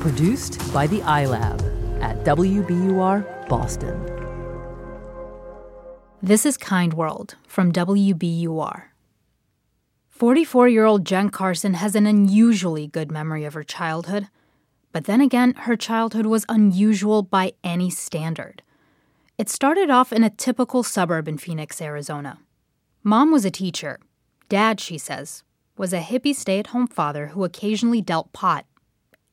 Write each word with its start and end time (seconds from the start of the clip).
Produced 0.00 0.72
by 0.72 0.86
the 0.86 1.00
iLab 1.00 1.60
at 2.00 2.24
WBUR 2.24 3.48
Boston. 3.48 4.00
This 6.22 6.46
is 6.46 6.56
Kind 6.56 6.94
World 6.94 7.34
from 7.48 7.72
WBUR. 7.72 8.82
44 10.08 10.68
year 10.68 10.84
old 10.84 11.04
Jen 11.04 11.30
Carson 11.30 11.74
has 11.74 11.94
an 11.94 12.06
unusually 12.06 12.86
good 12.86 13.10
memory 13.10 13.44
of 13.44 13.54
her 13.54 13.64
childhood. 13.64 14.28
But 14.92 15.04
then 15.04 15.20
again, 15.20 15.54
her 15.54 15.76
childhood 15.76 16.26
was 16.26 16.46
unusual 16.48 17.22
by 17.22 17.54
any 17.64 17.90
standard. 17.90 18.62
It 19.36 19.48
started 19.48 19.90
off 19.90 20.12
in 20.12 20.22
a 20.22 20.30
typical 20.30 20.82
suburb 20.82 21.26
in 21.26 21.36
Phoenix, 21.36 21.82
Arizona. 21.82 22.38
Mom 23.02 23.32
was 23.32 23.44
a 23.44 23.50
teacher. 23.50 23.98
Dad, 24.48 24.80
she 24.80 24.98
says, 24.98 25.42
was 25.76 25.92
a 25.92 26.00
hippie 26.00 26.34
stay 26.34 26.58
at 26.58 26.68
home 26.68 26.86
father 26.86 27.28
who 27.28 27.44
occasionally 27.44 28.00
dealt 28.00 28.32
pot. 28.32 28.64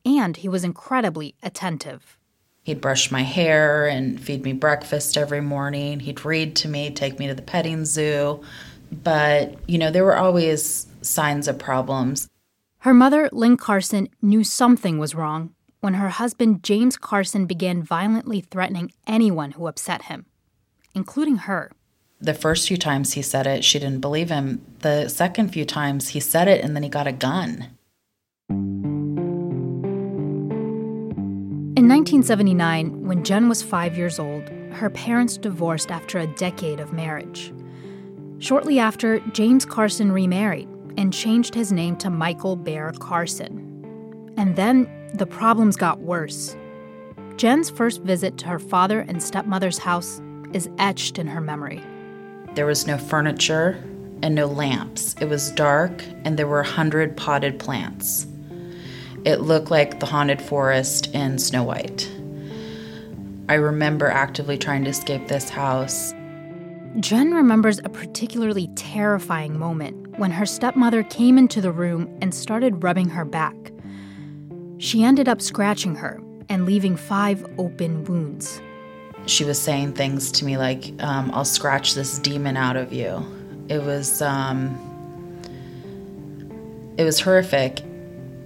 And 0.05 0.37
he 0.37 0.49
was 0.49 0.63
incredibly 0.63 1.35
attentive. 1.41 2.17
He'd 2.63 2.81
brush 2.81 3.11
my 3.11 3.23
hair 3.23 3.87
and 3.87 4.19
feed 4.19 4.43
me 4.43 4.53
breakfast 4.53 5.17
every 5.17 5.41
morning. 5.41 5.99
He'd 5.99 6.23
read 6.23 6.55
to 6.57 6.67
me, 6.67 6.91
take 6.91 7.19
me 7.19 7.27
to 7.27 7.35
the 7.35 7.41
petting 7.41 7.85
zoo. 7.85 8.41
But, 8.91 9.55
you 9.67 9.77
know, 9.77 9.91
there 9.91 10.05
were 10.05 10.17
always 10.17 10.87
signs 11.01 11.47
of 11.47 11.59
problems. 11.59 12.29
Her 12.79 12.93
mother, 12.93 13.29
Lynn 13.31 13.57
Carson, 13.57 14.09
knew 14.21 14.43
something 14.43 14.97
was 14.97 15.15
wrong 15.15 15.53
when 15.79 15.95
her 15.95 16.09
husband, 16.09 16.63
James 16.63 16.95
Carson, 16.95 17.45
began 17.45 17.83
violently 17.83 18.39
threatening 18.39 18.91
anyone 19.05 19.51
who 19.51 19.67
upset 19.67 20.03
him, 20.03 20.25
including 20.93 21.37
her. 21.37 21.71
The 22.21 22.33
first 22.33 22.69
few 22.69 22.77
times 22.77 23.13
he 23.13 23.21
said 23.21 23.45
it, 23.47 23.65
she 23.65 23.79
didn't 23.79 23.99
believe 23.99 24.29
him. 24.29 24.61
The 24.79 25.09
second 25.09 25.49
few 25.49 25.65
times 25.65 26.09
he 26.09 26.21
said 26.21 26.47
it 26.47 26.63
and 26.63 26.73
then 26.73 26.83
he 26.83 26.89
got 26.89 27.07
a 27.07 27.11
gun. 27.11 27.67
In 31.83 31.89
1979, 31.89 33.05
when 33.05 33.25
Jen 33.25 33.49
was 33.49 33.61
five 33.61 33.97
years 33.97 34.17
old, 34.17 34.47
her 34.71 34.89
parents 34.89 35.35
divorced 35.35 35.91
after 35.91 36.17
a 36.17 36.27
decade 36.27 36.79
of 36.79 36.93
marriage. 36.93 37.53
Shortly 38.39 38.79
after, 38.79 39.19
James 39.33 39.65
Carson 39.65 40.09
remarried 40.09 40.69
and 40.95 41.11
changed 41.11 41.53
his 41.53 41.73
name 41.73 41.97
to 41.97 42.09
Michael 42.09 42.55
Bear 42.55 42.93
Carson. 42.99 44.31
And 44.37 44.55
then 44.55 44.89
the 45.15 45.25
problems 45.25 45.75
got 45.75 45.99
worse. 45.99 46.55
Jen's 47.35 47.69
first 47.69 48.01
visit 48.03 48.37
to 48.37 48.47
her 48.47 48.59
father 48.59 49.01
and 49.01 49.21
stepmother's 49.21 49.79
house 49.79 50.21
is 50.53 50.69
etched 50.77 51.19
in 51.19 51.27
her 51.27 51.41
memory. 51.41 51.83
There 52.55 52.65
was 52.65 52.87
no 52.87 52.97
furniture 52.97 53.71
and 54.21 54.35
no 54.35 54.45
lamps. 54.45 55.17
It 55.19 55.25
was 55.25 55.51
dark 55.51 56.01
and 56.23 56.39
there 56.39 56.47
were 56.47 56.61
a 56.61 56.65
hundred 56.65 57.17
potted 57.17 57.59
plants. 57.59 58.25
It 59.25 59.39
looked 59.39 59.71
like 59.71 59.99
the 59.99 60.05
haunted 60.05 60.41
forest 60.41 61.13
in 61.13 61.39
Snow 61.39 61.63
White. 61.63 62.11
I 63.47 63.53
remember 63.55 64.07
actively 64.07 64.57
trying 64.57 64.83
to 64.83 64.89
escape 64.89 65.27
this 65.27 65.47
house. 65.47 66.13
Jen 66.99 67.33
remembers 67.33 67.79
a 67.79 67.89
particularly 67.89 68.67
terrifying 68.75 69.57
moment 69.57 70.19
when 70.19 70.31
her 70.31 70.45
stepmother 70.45 71.03
came 71.03 71.37
into 71.37 71.61
the 71.61 71.71
room 71.71 72.09
and 72.21 72.35
started 72.35 72.83
rubbing 72.83 73.09
her 73.09 73.23
back. 73.23 73.55
She 74.77 75.03
ended 75.03 75.29
up 75.29 75.41
scratching 75.41 75.95
her 75.95 76.21
and 76.49 76.65
leaving 76.65 76.97
five 76.97 77.45
open 77.57 78.03
wounds. 78.03 78.61
She 79.25 79.45
was 79.45 79.59
saying 79.59 79.93
things 79.93 80.33
to 80.33 80.45
me 80.45 80.57
like, 80.57 80.91
um, 81.01 81.31
I'll 81.33 81.45
scratch 81.45 81.93
this 81.93 82.19
demon 82.19 82.57
out 82.57 82.75
of 82.75 82.91
you. 82.91 83.25
It 83.69 83.81
was, 83.81 84.21
um, 84.21 84.77
it 86.97 87.05
was 87.05 87.21
horrific 87.21 87.81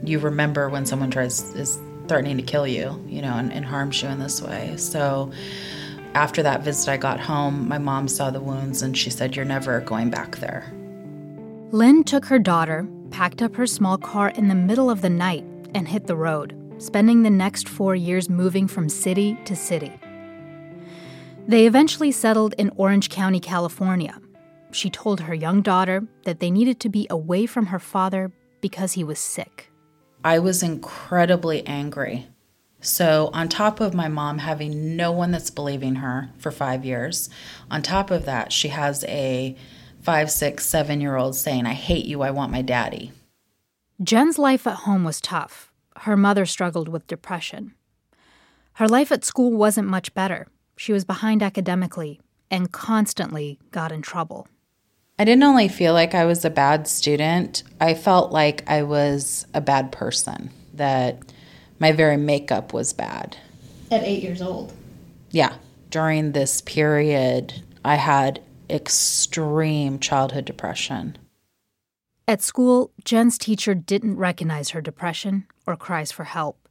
you 0.08 0.20
remember 0.20 0.70
when 0.70 0.86
someone 0.86 1.12
tries 1.12 1.54
is 1.54 1.80
threatening 2.08 2.38
to 2.38 2.44
kill 2.44 2.66
you, 2.66 3.04
you 3.08 3.22
know, 3.22 3.34
and, 3.34 3.52
and 3.52 3.66
harms 3.66 4.02
you 4.02 4.10
in 4.10 4.20
this 4.20 4.42
way. 4.42 4.76
So 4.78 5.32
after 6.14 6.42
that 6.44 6.64
visit, 6.64 6.90
I 6.90 6.98
got 6.98 7.20
home. 7.20 7.68
My 7.68 7.78
mom 7.78 8.08
saw 8.08 8.30
the 8.30 8.40
wounds 8.40 8.82
and 8.82 8.98
she 8.98 9.10
said, 9.10 9.36
You're 9.36 9.46
never 9.46 9.82
going 9.82 10.10
back 10.10 10.38
there. 10.38 10.72
Lynn 11.72 12.04
took 12.04 12.26
her 12.26 12.40
daughter, 12.40 12.88
packed 13.12 13.42
up 13.42 13.56
her 13.56 13.68
small 13.68 13.98
car 13.98 14.30
in 14.30 14.48
the 14.48 14.56
middle 14.56 14.90
of 14.90 15.02
the 15.02 15.10
night, 15.10 15.44
and 15.76 15.88
hit 15.88 16.08
the 16.08 16.16
road, 16.16 16.56
spending 16.78 17.24
the 17.24 17.30
next 17.30 17.68
four 17.68 17.96
years 17.96 18.30
moving 18.30 18.68
from 18.68 18.88
city 18.88 19.38
to 19.46 19.56
city. 19.56 19.92
They 21.48 21.66
eventually 21.66 22.12
settled 22.12 22.56
in 22.58 22.72
Orange 22.78 23.10
County, 23.10 23.40
California. 23.40 24.20
She 24.72 24.90
told 24.90 25.22
her 25.22 25.34
young 25.34 25.62
daughter 25.62 26.04
that 26.24 26.40
they 26.40 26.52
needed 26.52 26.80
to 26.82 26.90
be 26.90 27.08
away 27.10 27.46
from 27.46 27.68
her 27.68 27.80
father 27.80 28.32
because 28.62 28.94
he 28.94 29.04
was 29.04 29.20
sick. 29.20 29.72
I 30.24 30.40
was 30.40 30.64
incredibly 30.64 31.66
angry. 31.66 32.28
So, 32.80 33.32
on 33.34 33.50
top 33.50 33.80
of 33.80 33.94
my 33.94 34.08
mom 34.08 34.38
having 34.38 34.96
no 34.96 35.12
one 35.12 35.32
that's 35.32 35.50
believing 35.50 35.96
her 35.96 36.30
for 36.38 36.52
five 36.52 36.86
years, 36.86 37.30
on 37.72 37.82
top 37.82 38.12
of 38.12 38.26
that, 38.26 38.54
she 38.54 38.68
has 38.70 39.04
a 39.06 39.56
five, 40.02 40.30
six, 40.30 40.66
seven 40.66 41.02
year 41.02 41.16
old 41.16 41.36
saying, 41.36 41.66
I 41.66 41.74
hate 41.74 42.06
you, 42.06 42.22
I 42.22 42.32
want 42.32 42.52
my 42.52 42.62
daddy. 42.62 43.12
Jen's 44.02 44.38
life 44.38 44.68
at 44.68 44.76
home 44.76 45.04
was 45.04 45.20
tough. 45.20 45.72
Her 45.98 46.16
mother 46.16 46.46
struggled 46.46 46.88
with 46.88 47.08
depression. 47.08 47.74
Her 48.74 48.88
life 48.88 49.12
at 49.12 49.26
school 49.26 49.52
wasn't 49.54 49.88
much 49.88 50.14
better. 50.14 50.48
She 50.78 50.94
was 50.94 51.04
behind 51.04 51.42
academically 51.42 52.22
and 52.52 52.72
constantly 52.72 53.60
got 53.72 53.92
in 53.92 54.04
trouble. 54.04 54.48
I 55.20 55.26
didn't 55.26 55.44
only 55.44 55.68
feel 55.68 55.94
like 55.94 56.14
I 56.14 56.26
was 56.26 56.46
a 56.46 56.50
bad 56.52 56.88
student, 56.88 57.64
I 57.82 57.96
felt 57.96 58.32
like 58.32 58.64
I 58.70 58.84
was 58.84 59.48
a 59.56 59.62
bad 59.62 59.92
person, 59.92 60.52
that 60.76 61.18
my 61.80 61.92
very 61.92 62.18
makeup 62.18 62.72
was 62.72 62.94
bad. 62.94 63.36
At 63.90 64.04
eight 64.04 64.22
years 64.22 64.44
old? 64.44 64.74
Yeah. 65.32 65.56
During 65.90 66.34
this 66.34 66.62
period, 66.62 67.64
I 67.84 67.96
had 67.96 68.42
extreme 68.70 69.98
childhood 69.98 70.46
depression. 70.46 71.18
At 72.28 72.44
school, 72.44 72.92
Jen's 73.04 73.40
teacher 73.40 73.74
didn't 73.74 74.18
recognize 74.18 74.70
her 74.70 74.82
depression 74.82 75.48
or 75.66 75.76
cries 75.76 76.12
for 76.12 76.26
help. 76.26 76.68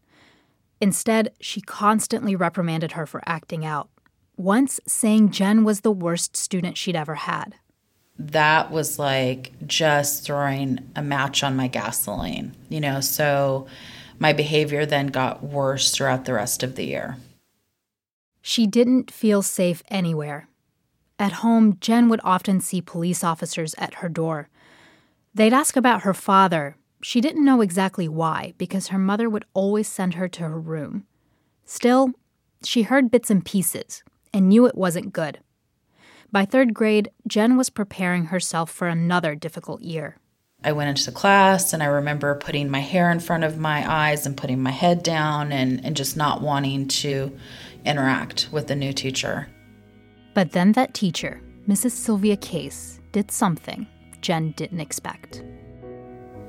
Instead, 0.81 1.33
she 1.41 1.63
constantly 1.63 2.37
reprimanded 2.37 2.93
her 2.93 3.07
for 3.07 3.23
acting 3.27 3.65
out, 3.65 3.89
once 4.37 4.79
saying 4.87 5.31
Jen 5.31 5.65
was 5.65 5.81
the 5.81 5.91
worst 5.91 6.37
student 6.37 6.77
she'd 6.77 6.95
ever 6.95 7.15
had 7.17 7.57
that 8.19 8.71
was 8.71 8.99
like 8.99 9.53
just 9.67 10.25
throwing 10.25 10.91
a 10.97 11.03
match 11.03 11.43
on 11.43 11.57
my 11.57 11.69
gasoline, 11.69 12.55
you 12.69 12.81
know. 12.81 13.01
So 13.01 13.67
my 14.19 14.33
behavior 14.33 14.87
then 14.87 15.09
got 15.09 15.43
worse 15.43 15.91
throughout 15.91 16.25
the 16.25 16.35
rest 16.35 16.63
of 16.63 16.77
the 16.77 16.85
year. 16.85 17.17
She 18.41 18.67
didn't 18.67 19.11
feel 19.11 19.43
safe 19.43 19.83
anywhere. 19.89 20.49
At 21.19 21.33
home, 21.33 21.79
Jen 21.81 22.09
would 22.09 22.21
often 22.23 22.61
see 22.61 22.81
police 22.81 23.25
officers 23.25 23.75
at 23.79 23.95
her 23.95 24.09
door. 24.09 24.49
They'd 25.35 25.53
ask 25.53 25.77
about 25.77 26.03
her 26.03 26.15
father. 26.15 26.77
She 27.03 27.21
didn't 27.21 27.45
know 27.45 27.61
exactly 27.61 28.09
why, 28.09 28.55
because 28.57 28.89
her 28.89 28.99
mother 28.99 29.29
would 29.29 29.45
always 29.53 29.89
send 29.89 30.15
her 30.15 30.29
to 30.29 30.43
her 30.43 30.61
room. 30.61 31.07
Still, 31.65 32.13
she 32.63 32.83
heard 32.83 33.11
bits 33.11 33.31
and 33.31 33.45
pieces 33.45 34.03
and 34.33 34.49
knew 34.49 34.67
it 34.67 34.77
wasn't 34.77 35.13
good. 35.13 35.41
By 36.33 36.45
third 36.45 36.75
grade, 36.75 37.11
Jen 37.27 37.57
was 37.57 37.71
preparing 37.71 38.27
herself 38.27 38.71
for 38.71 38.89
another 38.89 39.35
difficult 39.35 39.83
year. 39.83 40.17
I 40.65 40.73
went 40.73 40.89
into 40.89 41.05
the 41.05 41.17
class 41.17 41.73
and 41.73 41.83
I 41.83 41.87
remember 41.87 42.35
putting 42.35 42.71
my 42.71 42.81
hair 42.81 43.11
in 43.11 43.21
front 43.21 43.45
of 43.45 43.59
my 43.59 43.89
eyes 43.89 44.27
and 44.27 44.37
putting 44.37 44.61
my 44.61 44.71
head 44.71 45.03
down 45.03 45.53
and, 45.53 45.85
and 45.85 45.97
just 45.97 46.17
not 46.17 46.43
wanting 46.43 46.89
to 46.89 47.37
interact 47.85 48.49
with 48.51 48.67
the 48.67 48.75
new 48.75 48.93
teacher. 48.93 49.49
But 50.35 50.53
then 50.53 50.73
that 50.73 50.95
teacher, 50.95 51.41
Mrs. 51.69 51.93
Sylvia 51.93 52.37
Case, 52.37 53.01
did 53.13 53.31
something 53.31 53.87
Jen 54.21 54.53
didn't 54.57 54.81
expect. 54.81 55.45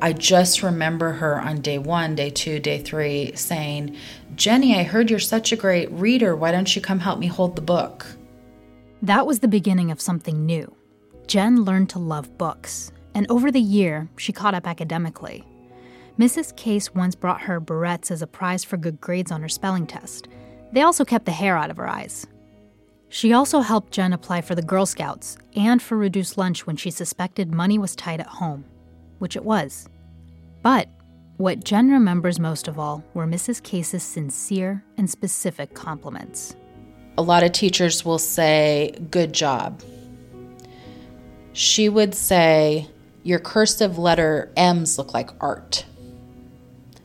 I 0.02 0.14
just 0.14 0.64
remember 0.64 1.12
her 1.12 1.40
on 1.40 1.62
day 1.62 1.78
one, 1.78 2.16
day 2.16 2.32
two, 2.32 2.60
day 2.60 2.80
three 2.80 3.36
saying, 3.36 3.96
Jenny, 4.36 4.80
I 4.80 4.84
heard 4.84 5.10
you're 5.12 5.20
such 5.20 5.52
a 5.52 5.56
great 5.56 5.92
reader. 5.92 6.36
Why 6.36 6.52
don't 6.52 6.76
you 6.76 6.82
come 6.82 7.00
help 7.00 7.20
me 7.20 7.28
hold 7.28 7.56
the 7.56 7.62
book? 7.62 8.17
That 9.04 9.28
was 9.28 9.40
the 9.40 9.48
beginning 9.48 9.92
of 9.92 10.02
something 10.02 10.46
new. 10.46 10.76
Jen 11.28 11.64
learned 11.64 11.90
to 11.92 12.00
love 12.00 12.36
books, 12.40 12.92
and 13.14 13.28
over 13.30 13.52
the 13.52 13.62
year, 13.62 14.10
she 14.18 14.34
caught 14.34 14.56
up 14.56 14.66
academically. 14.66 15.44
Mrs. 16.18 16.56
Case 16.56 16.96
once 16.96 17.14
brought 17.14 17.42
her 17.42 17.62
barrettes 17.62 18.10
as 18.10 18.24
a 18.24 18.28
prize 18.28 18.64
for 18.64 18.76
good 18.76 19.00
grades 19.00 19.32
on 19.32 19.44
her 19.44 19.50
spelling 19.50 19.86
test. 19.86 20.28
They 20.72 20.82
also 20.82 21.06
kept 21.06 21.26
the 21.26 21.32
hair 21.32 21.56
out 21.56 21.70
of 21.70 21.78
her 21.78 21.88
eyes. 21.88 22.26
She 23.10 23.34
also 23.34 23.60
helped 23.60 23.94
Jen 23.94 24.14
apply 24.14 24.42
for 24.42 24.56
the 24.56 24.64
Girl 24.64 24.88
Scouts 24.88 25.38
and 25.56 25.80
for 25.80 25.96
reduced 25.96 26.36
lunch 26.36 26.66
when 26.66 26.76
she 26.76 26.90
suspected 26.90 27.54
money 27.54 27.78
was 27.78 27.96
tight 27.96 28.20
at 28.20 28.26
home, 28.26 28.66
which 29.20 29.36
it 29.36 29.46
was. 29.46 29.88
But 30.64 30.90
what 31.38 31.64
Jen 31.64 31.92
remembers 31.92 32.40
most 32.40 32.68
of 32.68 32.80
all 32.80 33.04
were 33.14 33.28
Mrs. 33.28 33.62
Case's 33.62 34.02
sincere 34.02 34.84
and 34.98 35.08
specific 35.08 35.76
compliments 35.76 36.56
a 37.18 37.22
lot 37.22 37.44
of 37.44 37.52
teachers 37.52 38.06
will 38.06 38.20
say, 38.20 38.96
Good 39.10 39.34
job. 39.34 39.82
She 41.54 41.90
would 41.90 42.14
say, 42.14 42.88
Your 43.24 43.40
cursive 43.40 43.98
letter 43.98 44.52
M's 44.56 44.98
look 44.98 45.14
like 45.14 45.32
art. 45.42 45.86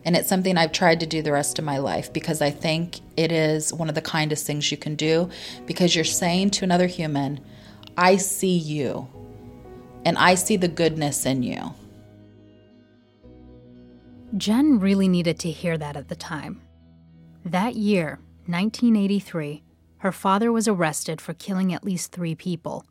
And 0.05 0.17
it's 0.17 0.29
something 0.29 0.59
I've 0.59 0.73
tried 0.73 1.00
to 1.00 1.06
do 1.06 1.23
the 1.23 1.32
rest 1.32 1.59
of 1.59 1.64
my 1.64 1.79
life 1.79 2.12
because 2.12 2.43
I 2.43 2.50
think 2.50 2.99
it 3.17 3.31
is 3.31 3.73
one 3.73 3.88
of 3.88 3.94
the 3.94 4.03
kindest 4.03 4.47
things 4.47 4.70
you 4.70 4.76
can 4.76 4.97
do 4.97 5.31
because 5.64 5.94
you're 5.94 6.05
saying 6.05 6.50
to 6.50 6.64
another 6.64 6.88
human, 6.88 7.41
I 7.97 8.17
see 8.17 8.56
you 8.56 9.09
and 10.05 10.19
I 10.19 10.35
see 10.35 10.56
the 10.56 10.69
goodness 10.69 11.25
in 11.25 11.44
you. 11.44 11.73
Jen 14.37 14.81
really 14.81 15.09
needed 15.09 15.38
to 15.41 15.50
hear 15.50 15.79
that 15.79 15.97
at 15.97 16.09
the 16.09 16.17
time. 16.17 16.61
That 17.44 17.76
year, 17.76 18.19
1983, 18.47 19.62
her 20.02 20.10
father 20.10 20.50
was 20.50 20.66
arrested 20.66 21.20
for 21.20 21.32
killing 21.32 21.72
at 21.72 21.84
least 21.84 22.10
three 22.10 22.34
people, 22.34 22.84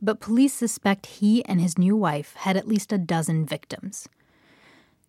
but 0.00 0.20
police 0.20 0.54
suspect 0.54 1.06
he 1.06 1.44
and 1.46 1.60
his 1.60 1.76
new 1.76 1.96
wife 1.96 2.34
had 2.36 2.56
at 2.56 2.68
least 2.68 2.92
a 2.92 2.98
dozen 2.98 3.44
victims. 3.44 4.08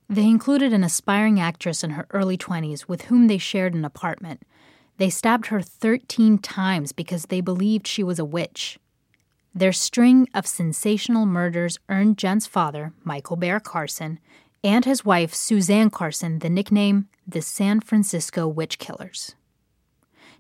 They 0.10 0.24
included 0.24 0.74
an 0.74 0.84
aspiring 0.84 1.40
actress 1.40 1.84
in 1.84 1.92
her 1.92 2.08
early 2.10 2.36
20s 2.36 2.88
with 2.88 3.04
whom 3.04 3.28
they 3.28 3.38
shared 3.38 3.76
an 3.76 3.86
apartment. 3.86 4.42
They 4.98 5.12
stabbed 5.12 5.48
her 5.48 5.62
13 5.62 6.40
times 6.40 6.92
because 6.94 7.28
they 7.28 7.42
believed 7.42 7.86
she 7.86 8.02
was 8.02 8.18
a 8.18 8.26
witch. 8.26 8.80
Their 9.54 9.72
string 9.72 10.28
of 10.34 10.48
sensational 10.48 11.28
murders 11.28 11.78
earned 11.90 12.18
Jen's 12.18 12.48
father, 12.48 12.92
Michael 13.04 13.36
Bear 13.36 13.60
Carson, 13.60 14.18
and 14.64 14.84
his 14.84 15.06
wife, 15.06 15.36
Suzanne 15.36 15.92
Carson, 15.92 16.40
the 16.40 16.50
nickname 16.50 17.08
the 17.28 17.44
San 17.44 17.82
Francisco 17.82 18.48
Witch 18.48 18.80
Killers. 18.80 19.36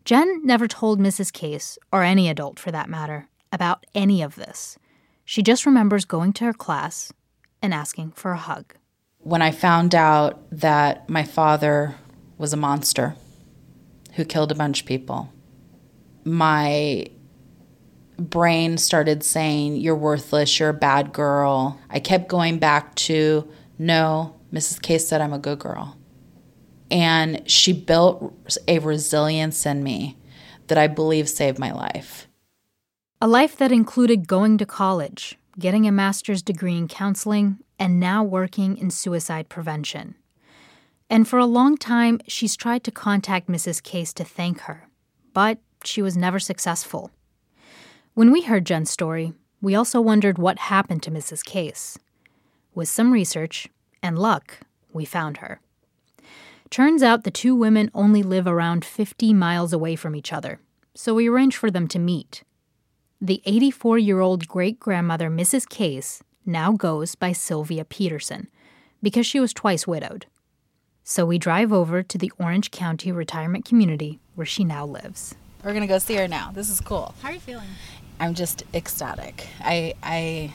Jen 0.05 0.45
never 0.45 0.67
told 0.67 0.99
Mrs. 0.99 1.33
Case, 1.33 1.77
or 1.91 2.03
any 2.03 2.29
adult 2.29 2.59
for 2.59 2.71
that 2.71 2.89
matter, 2.89 3.27
about 3.51 3.85
any 3.93 4.21
of 4.21 4.35
this. 4.35 4.77
She 5.25 5.41
just 5.41 5.65
remembers 5.65 6.05
going 6.05 6.31
to 6.33 6.45
her 6.45 6.53
class 6.53 7.11
and 7.61 7.73
asking 7.73 8.11
for 8.11 8.31
a 8.31 8.37
hug 8.37 8.75
when 9.25 9.41
I 9.41 9.49
found 9.49 9.95
out 9.95 10.39
that 10.51 11.09
my 11.09 11.23
father 11.23 11.95
was 12.37 12.53
a 12.53 12.57
monster 12.57 13.15
who 14.13 14.23
killed 14.23 14.51
a 14.51 14.55
bunch 14.55 14.81
of 14.81 14.85
people, 14.85 15.33
my 16.23 17.07
brain 18.19 18.77
started 18.77 19.23
saying, 19.23 19.77
You're 19.77 19.95
worthless, 19.95 20.59
you're 20.59 20.69
a 20.69 20.75
bad 20.75 21.11
girl. 21.11 21.79
I 21.89 21.99
kept 21.99 22.27
going 22.27 22.59
back 22.59 22.93
to, 22.95 23.49
No, 23.79 24.35
Mrs. 24.53 24.79
Case 24.79 25.07
said 25.07 25.21
I'm 25.21 25.33
a 25.33 25.39
good 25.39 25.57
girl. 25.57 25.97
And 26.91 27.49
she 27.49 27.73
built 27.73 28.33
a 28.67 28.79
resilience 28.79 29.65
in 29.65 29.83
me 29.83 30.17
that 30.67 30.77
I 30.77 30.87
believe 30.87 31.29
saved 31.29 31.59
my 31.59 31.71
life. 31.71 32.27
A 33.21 33.27
life 33.27 33.57
that 33.57 33.71
included 33.71 34.27
going 34.27 34.57
to 34.57 34.65
college, 34.65 35.37
getting 35.57 35.87
a 35.87 35.91
master's 35.91 36.41
degree 36.41 36.77
in 36.77 36.87
counseling, 36.87 37.59
and 37.79 37.99
now 37.99 38.23
working 38.23 38.77
in 38.77 38.91
suicide 38.91 39.49
prevention. 39.49 40.15
And 41.09 41.27
for 41.27 41.39
a 41.39 41.45
long 41.45 41.77
time, 41.77 42.19
she's 42.27 42.55
tried 42.55 42.83
to 42.83 42.91
contact 42.91 43.47
Mrs. 43.47 43.81
Case 43.81 44.13
to 44.13 44.23
thank 44.23 44.61
her, 44.61 44.87
but 45.33 45.59
she 45.83 46.01
was 46.01 46.17
never 46.17 46.39
successful. 46.39 47.11
When 48.13 48.31
we 48.31 48.43
heard 48.43 48.65
Jen's 48.65 48.89
story, 48.89 49.33
we 49.61 49.75
also 49.75 50.01
wondered 50.01 50.37
what 50.37 50.59
happened 50.59 51.03
to 51.03 51.11
Mrs. 51.11 51.43
Case. 51.43 51.97
With 52.73 52.89
some 52.89 53.11
research 53.11 53.67
and 54.01 54.17
luck, 54.17 54.59
we 54.93 55.05
found 55.05 55.37
her. 55.37 55.61
Turns 56.75 57.01
out 57.01 57.23
the 57.23 57.31
two 57.31 57.55
women 57.55 57.89
only 57.93 58.21
live 58.21 58.45
around 58.45 58.83
50 58.83 59.33
miles 59.33 59.71
away 59.71 59.95
from 59.95 60.13
each 60.13 60.33
other, 60.33 60.59
so 60.93 61.13
we 61.13 61.29
arrange 61.29 61.55
for 61.55 61.71
them 61.71 61.87
to 61.87 61.97
meet. 61.97 62.43
The 63.21 63.41
84 63.45 63.97
year 63.97 64.19
old 64.19 64.45
great 64.49 64.77
grandmother, 64.77 65.29
Mrs. 65.29 65.69
Case, 65.69 66.21
now 66.45 66.73
goes 66.73 67.15
by 67.15 67.31
Sylvia 67.31 67.85
Peterson 67.85 68.49
because 69.01 69.25
she 69.25 69.39
was 69.39 69.53
twice 69.53 69.87
widowed. 69.87 70.25
So 71.05 71.25
we 71.25 71.37
drive 71.37 71.71
over 71.71 72.03
to 72.03 72.17
the 72.17 72.29
Orange 72.39 72.71
County 72.71 73.09
retirement 73.09 73.63
community 73.63 74.19
where 74.33 74.43
she 74.45 74.65
now 74.65 74.85
lives. 74.85 75.33
We're 75.63 75.73
gonna 75.73 75.87
go 75.87 75.97
see 75.97 76.15
her 76.15 76.27
now. 76.27 76.51
This 76.53 76.69
is 76.69 76.81
cool. 76.81 77.15
How 77.21 77.29
are 77.29 77.35
you 77.35 77.39
feeling? 77.39 77.69
I'm 78.19 78.33
just 78.33 78.63
ecstatic. 78.73 79.47
I 79.61 79.93
I 80.03 80.53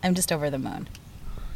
I'm 0.00 0.14
just 0.14 0.30
over 0.30 0.48
the 0.48 0.60
moon. 0.60 0.88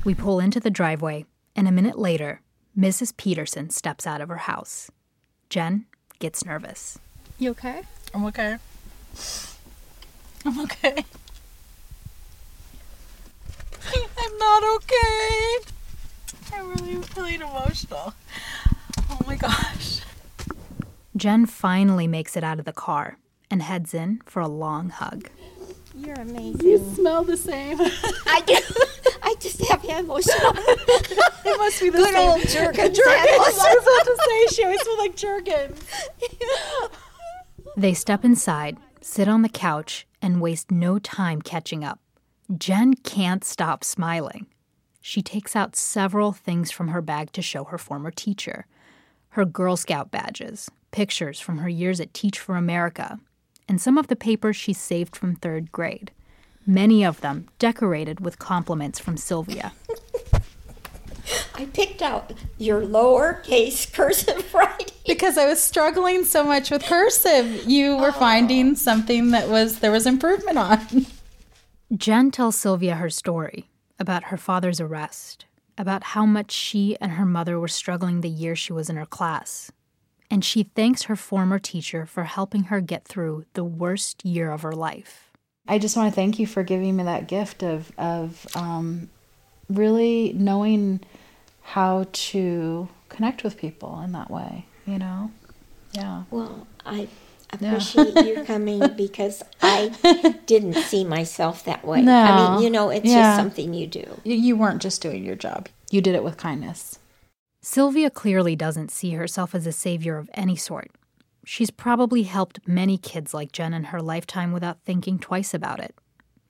We 0.02 0.16
pull 0.16 0.40
into 0.40 0.58
the 0.58 0.68
driveway, 0.68 1.26
and 1.54 1.68
a 1.68 1.70
minute 1.70 1.96
later, 1.96 2.41
Mrs. 2.78 3.16
Peterson 3.16 3.68
steps 3.70 4.06
out 4.06 4.20
of 4.20 4.28
her 4.28 4.38
house. 4.38 4.90
Jen 5.50 5.84
gets 6.18 6.44
nervous. 6.44 6.98
You 7.38 7.50
okay? 7.50 7.82
I'm 8.14 8.24
okay. 8.26 8.56
I'm 10.44 10.60
okay. 10.60 11.04
I'm 13.94 14.38
not 14.38 14.64
okay. 14.76 15.58
I'm 16.54 16.68
really 16.70 17.02
feeling 17.02 17.42
emotional. 17.42 18.14
Oh 19.10 19.18
my 19.26 19.36
gosh. 19.36 20.00
Jen 21.14 21.44
finally 21.46 22.06
makes 22.06 22.36
it 22.36 22.44
out 22.44 22.58
of 22.58 22.64
the 22.64 22.72
car 22.72 23.18
and 23.50 23.62
heads 23.62 23.92
in 23.92 24.22
for 24.24 24.40
a 24.40 24.48
long 24.48 24.88
hug. 24.88 25.28
You're 25.94 26.14
amazing. 26.14 26.66
You 26.66 26.94
smell 26.94 27.22
the 27.22 27.36
same. 27.36 27.78
I 27.80 28.42
do. 28.46 28.56
I 29.42 29.48
just 29.48 29.64
have 29.70 29.84
emotional. 29.84 30.52
it 30.56 31.58
must 31.58 31.80
be 31.80 31.90
the 31.90 31.98
Good 31.98 32.14
same. 32.14 32.30
old 32.30 32.40
Jergens. 32.42 32.96
Jergens. 32.96 33.00
I 33.00 33.74
was 33.74 33.82
about 33.82 34.04
to 34.04 34.18
say 34.24 34.46
she 34.54 34.64
always 34.64 34.80
smelled 34.82 34.98
like 35.00 35.16
Jergens. 35.16 35.80
They 37.76 37.92
step 37.92 38.24
inside, 38.24 38.76
sit 39.00 39.26
on 39.26 39.42
the 39.42 39.48
couch, 39.48 40.06
and 40.20 40.40
waste 40.40 40.70
no 40.70 41.00
time 41.00 41.42
catching 41.42 41.82
up. 41.82 41.98
Jen 42.56 42.94
can't 42.94 43.42
stop 43.42 43.82
smiling. 43.82 44.46
She 45.00 45.22
takes 45.22 45.56
out 45.56 45.74
several 45.74 46.30
things 46.30 46.70
from 46.70 46.88
her 46.88 47.02
bag 47.02 47.32
to 47.32 47.42
show 47.42 47.64
her 47.64 47.78
former 47.78 48.10
teacher 48.10 48.66
her 49.30 49.44
Girl 49.46 49.76
Scout 49.76 50.10
badges, 50.10 50.70
pictures 50.90 51.40
from 51.40 51.56
her 51.58 51.68
years 51.68 52.00
at 52.00 52.12
Teach 52.12 52.38
for 52.38 52.54
America, 52.54 53.18
and 53.66 53.80
some 53.80 53.96
of 53.96 54.08
the 54.08 54.16
papers 54.16 54.56
she 54.56 54.74
saved 54.74 55.16
from 55.16 55.34
third 55.34 55.72
grade, 55.72 56.12
many 56.66 57.04
of 57.04 57.20
them 57.20 57.48
decorated 57.58 58.20
with 58.20 58.38
compliments 58.38 58.98
from 58.98 59.16
Sylvia. 59.16 59.72
I 61.54 61.66
picked 61.66 62.02
out 62.02 62.32
your 62.58 62.82
lowercase 62.82 63.92
cursive 63.92 64.52
writing. 64.54 64.88
Because 65.06 65.36
I 65.36 65.46
was 65.46 65.62
struggling 65.62 66.24
so 66.24 66.44
much 66.44 66.70
with 66.70 66.82
cursive. 66.84 67.64
You 67.66 67.96
were 67.96 68.08
oh. 68.08 68.12
finding 68.12 68.76
something 68.76 69.30
that 69.30 69.48
was 69.48 69.80
there 69.80 69.90
was 69.90 70.06
improvement 70.06 70.58
on. 70.58 71.06
Jen 71.94 72.30
tells 72.30 72.56
Sylvia 72.56 72.96
her 72.96 73.10
story 73.10 73.68
about 73.98 74.24
her 74.24 74.36
father's 74.36 74.80
arrest, 74.80 75.44
about 75.76 76.02
how 76.02 76.24
much 76.24 76.50
she 76.50 76.96
and 77.00 77.12
her 77.12 77.26
mother 77.26 77.60
were 77.60 77.68
struggling 77.68 78.20
the 78.20 78.28
year 78.28 78.56
she 78.56 78.72
was 78.72 78.88
in 78.88 78.96
her 78.96 79.06
class. 79.06 79.70
And 80.30 80.44
she 80.44 80.62
thanks 80.62 81.02
her 81.02 81.16
former 81.16 81.58
teacher 81.58 82.06
for 82.06 82.24
helping 82.24 82.64
her 82.64 82.80
get 82.80 83.04
through 83.04 83.44
the 83.52 83.64
worst 83.64 84.24
year 84.24 84.50
of 84.50 84.62
her 84.62 84.72
life. 84.72 85.31
I 85.68 85.78
just 85.78 85.96
want 85.96 86.08
to 86.12 86.14
thank 86.14 86.38
you 86.38 86.46
for 86.46 86.62
giving 86.62 86.96
me 86.96 87.04
that 87.04 87.28
gift 87.28 87.62
of 87.62 87.92
of 87.98 88.46
um, 88.56 89.08
really 89.68 90.32
knowing 90.34 91.00
how 91.62 92.06
to 92.12 92.88
connect 93.08 93.44
with 93.44 93.56
people 93.56 94.00
in 94.00 94.12
that 94.12 94.30
way. 94.30 94.66
You 94.86 94.98
know, 94.98 95.30
yeah. 95.92 96.24
Well, 96.30 96.66
I 96.84 97.08
Yeah. 97.60 97.68
appreciate 97.76 98.24
you 98.26 98.42
coming 98.46 98.82
because 98.96 99.42
I 99.62 99.90
didn't 100.46 100.74
see 100.74 101.04
myself 101.04 101.64
that 101.64 101.84
way. 101.84 102.02
No. 102.02 102.12
I 102.16 102.36
mean, 102.56 102.64
you 102.64 102.70
know, 102.70 102.90
it's 102.90 103.06
Yeah. 103.06 103.22
just 103.22 103.36
something 103.36 103.72
you 103.74 103.86
do. 103.86 104.20
You- 104.24 104.34
You 104.36 104.56
weren't 104.56 104.82
just 104.82 105.00
doing 105.02 105.24
your 105.24 105.36
job. 105.36 105.68
You 105.90 106.00
did 106.00 106.14
it 106.14 106.24
with 106.24 106.36
kindness. 106.38 106.98
Sylvia 107.60 108.10
clearly 108.10 108.56
doesn't 108.56 108.90
see 108.90 109.12
herself 109.12 109.54
as 109.54 109.66
a 109.66 109.72
savior 109.72 110.16
of 110.18 110.28
any 110.34 110.56
sort. 110.56 110.90
She's 111.44 111.70
probably 111.70 112.22
helped 112.22 112.66
many 112.66 112.98
kids 112.98 113.34
like 113.34 113.52
Jen 113.52 113.74
in 113.74 113.84
her 113.84 114.00
lifetime 114.00 114.52
without 114.52 114.78
thinking 114.84 115.18
twice 115.18 115.52
about 115.54 115.80
it. 115.80 115.94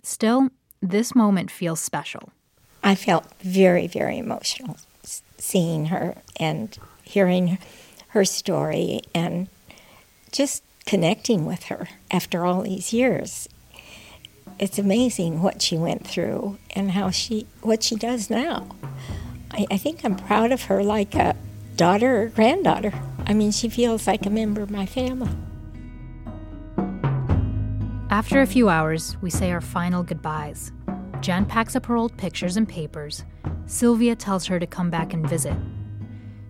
Still, 0.03 0.51
this 0.81 1.15
moment 1.15 1.51
feels 1.51 1.81
special. 1.81 2.33
I 2.83 2.95
felt 2.95 3.27
very, 3.41 3.87
very 3.87 4.19
emotional 4.19 4.77
seeing 5.39 5.87
her 5.87 6.17
and 6.37 6.77
hearing 7.03 7.59
her 8.09 8.25
story 8.25 9.01
and 9.15 9.49
just 10.31 10.63
connecting 10.87 11.47
with 11.47 11.65
her 11.65 11.89
after 12.11 12.45
all 12.45 12.63
these 12.63 12.93
years. 12.93 13.49
It's 14.59 14.79
amazing 14.79 15.43
what 15.43 15.63
she 15.63 15.77
went 15.77 16.07
through 16.07 16.59
and 16.75 16.93
how 16.93 17.11
she 17.11 17.47
what 17.63 17.83
she 17.83 17.97
does 17.97 18.31
now. 18.31 18.69
I, 19.51 19.67
I 19.71 19.77
think 19.77 20.05
I'm 20.05 20.17
proud 20.17 20.53
of 20.53 20.65
her 20.65 20.83
like 20.83 21.15
a 21.15 21.35
daughter 21.83 22.23
or 22.23 22.27
granddaughter. 22.27 22.93
I 23.27 23.35
mean, 23.35 23.51
she 23.51 23.69
feels 23.69 24.07
like 24.07 24.25
a 24.25 24.31
member 24.31 24.63
of 24.63 24.71
my 24.71 24.87
family. 24.87 25.33
After 28.09 28.41
a 28.41 28.47
few 28.47 28.69
hours, 28.69 29.17
we 29.21 29.31
say 29.31 29.51
our 29.51 29.61
final 29.61 30.05
goodbyes. 30.05 30.71
Jen 31.21 31.45
packs 31.45 31.75
up 31.75 31.87
her 31.87 31.97
old 31.97 32.17
pictures 32.17 32.57
and 32.57 32.69
papers. 32.69 33.25
Sylvia 33.67 34.15
tells 34.15 34.47
her 34.47 34.61
to 34.61 34.67
come 34.67 34.91
back 34.91 35.13
and 35.13 35.29
visit. 35.29 35.57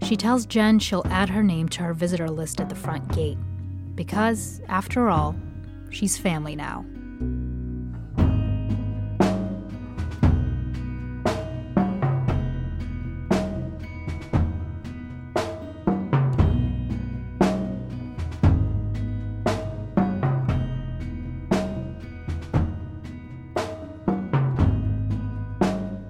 She 0.02 0.18
tells 0.18 0.44
Jen 0.44 0.78
she'll 0.78 1.06
add 1.06 1.30
her 1.30 1.42
name 1.42 1.66
to 1.70 1.82
her 1.82 1.94
visitor 1.94 2.28
list 2.28 2.60
at 2.60 2.68
the 2.68 2.74
front 2.74 3.10
gate. 3.14 3.38
Because, 3.94 4.60
after 4.68 5.08
all, 5.08 5.34
she's 5.88 6.18
family 6.18 6.54
now. 6.54 6.84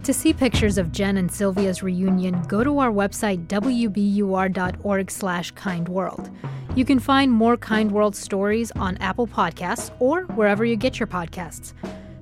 To 0.05 0.13
see 0.13 0.33
pictures 0.33 0.79
of 0.79 0.91
Jen 0.91 1.17
and 1.17 1.31
Sylvia's 1.31 1.81
reunion, 1.83 2.43
go 2.49 2.65
to 2.65 2.81
our 2.81 2.91
website 2.91 3.47
wbur.org/kindworld. 3.47 6.31
You 6.75 6.85
can 6.85 6.99
find 6.99 7.31
more 7.31 7.57
Kind 7.57 7.93
World 7.93 8.17
stories 8.17 8.73
on 8.73 8.97
Apple 8.97 9.29
Podcasts 9.29 9.93
or 10.01 10.23
wherever 10.35 10.65
you 10.65 10.75
get 10.75 10.99
your 10.99 11.07
podcasts. 11.07 11.73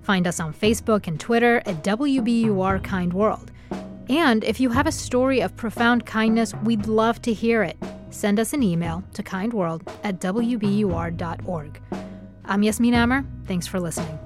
Find 0.02 0.26
us 0.26 0.40
on 0.40 0.52
Facebook 0.52 1.06
and 1.06 1.18
Twitter 1.18 1.62
at 1.66 1.82
WBUR 1.82 2.80
Kind 2.80 3.14
World. 3.14 3.50
And 4.08 4.44
if 4.44 4.60
you 4.60 4.68
have 4.70 4.86
a 4.86 4.92
story 4.92 5.40
of 5.40 5.56
profound 5.56 6.04
kindness, 6.04 6.52
we'd 6.64 6.86
love 6.86 7.22
to 7.22 7.32
hear 7.32 7.62
it. 7.62 7.78
Send 8.10 8.38
us 8.40 8.52
an 8.52 8.62
email 8.62 9.02
to 9.14 9.22
kindworld 9.22 9.88
at 10.02 10.20
wbur.org. 10.20 11.80
I'm 12.44 12.62
Yasmin 12.62 12.94
Amer. 12.94 13.24
Thanks 13.46 13.66
for 13.68 13.80
listening. 13.80 14.18